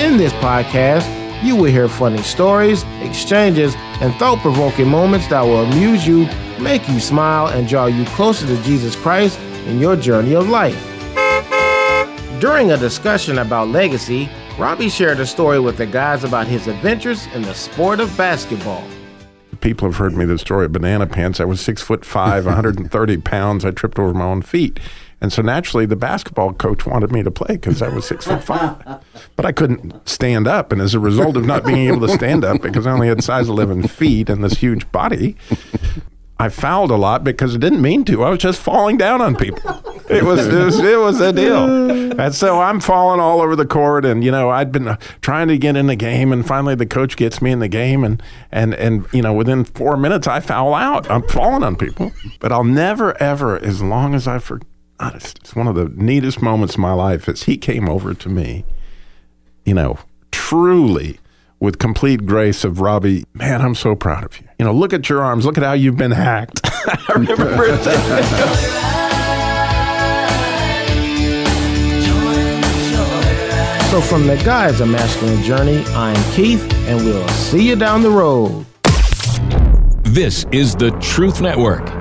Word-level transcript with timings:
In 0.00 0.16
this 0.16 0.32
podcast, 0.32 1.04
you 1.44 1.54
will 1.54 1.64
hear 1.64 1.86
funny 1.86 2.22
stories, 2.22 2.84
exchanges, 3.02 3.74
and 4.00 4.14
thought 4.14 4.38
provoking 4.38 4.88
moments 4.88 5.28
that 5.28 5.42
will 5.42 5.62
amuse 5.64 6.06
you, 6.06 6.26
make 6.58 6.88
you 6.88 6.98
smile, 6.98 7.48
and 7.48 7.68
draw 7.68 7.84
you 7.84 8.06
closer 8.06 8.46
to 8.46 8.62
Jesus 8.62 8.96
Christ 8.96 9.38
in 9.66 9.78
your 9.78 9.96
journey 9.96 10.34
of 10.34 10.48
life. 10.48 10.82
During 12.40 12.72
a 12.72 12.78
discussion 12.78 13.40
about 13.40 13.68
legacy, 13.68 14.30
Robbie 14.58 14.88
shared 14.88 15.20
a 15.20 15.26
story 15.26 15.60
with 15.60 15.76
the 15.76 15.84
guys 15.84 16.24
about 16.24 16.46
his 16.46 16.66
adventures 16.66 17.26
in 17.34 17.42
the 17.42 17.52
sport 17.52 18.00
of 18.00 18.16
basketball. 18.16 18.82
People 19.60 19.86
have 19.86 19.98
heard 19.98 20.16
me 20.16 20.24
the 20.24 20.38
story 20.38 20.64
of 20.64 20.72
banana 20.72 21.06
pants. 21.06 21.40
I 21.40 21.44
was 21.44 21.60
six 21.60 21.82
foot 21.82 22.06
five, 22.06 22.46
130 22.46 23.18
pounds. 23.18 23.66
I 23.66 23.70
tripped 23.70 23.98
over 23.98 24.14
my 24.14 24.24
own 24.24 24.40
feet. 24.40 24.80
And 25.20 25.32
so 25.32 25.42
naturally, 25.42 25.86
the 25.86 25.96
basketball 25.96 26.52
coach 26.54 26.86
wanted 26.86 27.12
me 27.12 27.22
to 27.22 27.30
play 27.30 27.56
because 27.56 27.82
I 27.82 27.88
was 27.88 28.06
six 28.06 28.24
foot 28.26 28.42
five. 28.42 29.02
But 29.36 29.44
I 29.44 29.52
couldn't 29.52 30.08
stand 30.08 30.46
up. 30.48 30.72
And 30.72 30.80
as 30.80 30.94
a 30.94 30.98
result 30.98 31.36
of 31.36 31.44
not 31.44 31.64
being 31.66 31.88
able 31.88 32.06
to 32.06 32.12
stand 32.14 32.44
up 32.44 32.62
because 32.62 32.86
I 32.86 32.92
only 32.92 33.08
had 33.08 33.22
size 33.22 33.48
11 33.48 33.88
feet 33.88 34.30
and 34.30 34.42
this 34.42 34.54
huge 34.54 34.90
body, 34.92 35.36
I 36.38 36.48
fouled 36.48 36.90
a 36.90 36.96
lot 36.96 37.22
because 37.22 37.54
I 37.54 37.58
didn't 37.58 37.82
mean 37.82 38.02
to. 38.06 38.24
I 38.24 38.30
was 38.30 38.38
just 38.38 38.62
falling 38.62 38.96
down 38.96 39.20
on 39.20 39.36
people. 39.36 39.82
It 40.08 40.22
was 40.24 40.46
it 40.46 40.64
was, 40.64 40.80
it 40.80 40.98
was 40.98 41.20
a 41.20 41.34
deal. 41.34 42.18
And 42.18 42.34
so 42.34 42.60
I'm 42.60 42.80
falling 42.80 43.20
all 43.20 43.42
over 43.42 43.54
the 43.54 43.66
court, 43.66 44.06
and 44.06 44.24
you 44.24 44.30
know 44.30 44.48
I'd 44.48 44.72
been 44.72 44.88
uh, 44.88 44.96
trying 45.20 45.48
to 45.48 45.58
get 45.58 45.76
in 45.76 45.86
the 45.86 45.96
game, 45.96 46.32
and 46.32 46.44
finally 46.46 46.74
the 46.74 46.86
coach 46.86 47.16
gets 47.16 47.42
me 47.42 47.50
in 47.50 47.58
the 47.58 47.68
game, 47.68 48.04
and 48.04 48.22
and 48.50 48.74
and 48.74 49.06
you 49.12 49.20
know 49.20 49.34
within 49.34 49.64
four 49.64 49.98
minutes 49.98 50.26
I 50.26 50.40
foul 50.40 50.72
out. 50.74 51.10
I'm 51.10 51.22
falling 51.28 51.62
on 51.62 51.76
people, 51.76 52.10
but 52.40 52.52
I'll 52.52 52.64
never 52.64 53.20
ever, 53.22 53.58
as 53.58 53.82
long 53.82 54.14
as 54.14 54.26
I 54.26 54.38
forget. 54.38 54.66
It's 55.02 55.56
one 55.56 55.66
of 55.66 55.74
the 55.74 55.90
neatest 55.94 56.42
moments 56.42 56.74
of 56.74 56.80
my 56.80 56.92
life. 56.92 57.28
Is 57.28 57.44
he 57.44 57.56
came 57.56 57.88
over 57.88 58.14
to 58.14 58.28
me, 58.28 58.64
you 59.64 59.74
know, 59.74 59.98
truly 60.30 61.18
with 61.58 61.78
complete 61.78 62.26
grace 62.26 62.64
of 62.64 62.80
Robbie, 62.80 63.24
man, 63.34 63.60
I'm 63.60 63.74
so 63.74 63.94
proud 63.94 64.24
of 64.24 64.40
you. 64.40 64.48
You 64.58 64.64
know, 64.64 64.72
look 64.72 64.92
at 64.92 65.08
your 65.08 65.22
arms. 65.22 65.44
Look 65.44 65.58
at 65.58 65.64
how 65.64 65.74
you've 65.74 65.96
been 65.96 66.10
hacked. 66.10 66.60
I 66.64 67.12
remember 67.14 67.76
So, 73.90 74.00
from 74.00 74.28
the 74.28 74.36
guys 74.44 74.80
of 74.80 74.88
Masculine 74.88 75.42
Journey, 75.42 75.84
I'm 75.94 76.14
Keith, 76.32 76.62
and 76.86 77.04
we'll 77.04 77.26
see 77.28 77.68
you 77.68 77.74
down 77.74 78.02
the 78.02 78.10
road. 78.10 78.64
This 80.04 80.46
is 80.52 80.76
the 80.76 80.92
Truth 81.00 81.40
Network. 81.40 81.99